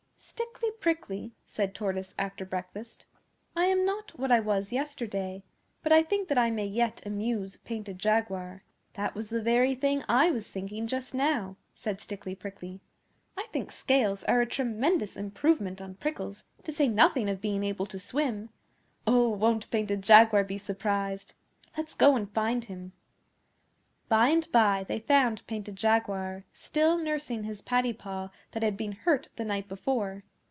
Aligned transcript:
'Stickly 0.23 0.69
Prickly,' 0.79 1.31
said 1.47 1.73
Tortoise 1.73 2.13
after 2.17 2.45
breakfast, 2.45 3.07
'I 3.55 3.65
am 3.65 3.85
not 3.87 4.17
what 4.19 4.31
I 4.31 4.39
was 4.39 4.71
yesterday; 4.71 5.41
but 5.81 5.91
I 5.91 6.03
think 6.03 6.27
that 6.27 6.37
I 6.37 6.51
may 6.51 6.65
yet 6.67 7.01
amuse 7.07 7.57
Painted 7.57 7.97
Jaguar. 7.97 8.63
'That 8.93 9.15
was 9.15 9.29
the 9.31 9.41
very 9.41 9.73
thing 9.73 10.03
I 10.07 10.29
was 10.29 10.47
thinking 10.47 10.85
just 10.85 11.15
now,' 11.15 11.57
said 11.73 11.99
Stickly 11.99 12.35
Prickly. 12.35 12.81
'I 13.35 13.47
think 13.51 13.71
scales 13.71 14.23
are 14.25 14.41
a 14.41 14.45
tremendous 14.45 15.17
improvement 15.17 15.81
on 15.81 15.95
prickles 15.95 16.43
to 16.65 16.71
say 16.71 16.87
nothing 16.87 17.27
of 17.27 17.41
being 17.41 17.63
able 17.63 17.87
to 17.87 17.97
swim. 17.97 18.51
Oh, 19.07 19.27
won't 19.27 19.71
Painted 19.71 20.03
Jaguar 20.03 20.43
be 20.43 20.59
surprised! 20.59 21.33
Let's 21.75 21.95
go 21.95 22.15
and 22.15 22.31
find 22.31 22.65
him.' 22.65 22.91
By 24.07 24.27
and 24.27 24.51
by 24.51 24.83
they 24.85 24.99
found 24.99 25.47
Painted 25.47 25.77
Jaguar, 25.77 26.43
still 26.51 26.97
nursing 26.97 27.43
his 27.43 27.61
paddy 27.61 27.93
paw 27.93 28.29
that 28.51 28.61
had 28.63 28.75
been 28.75 28.91
hurt 28.91 29.29
the 29.37 29.45
night 29.45 29.69
before. 29.69 30.25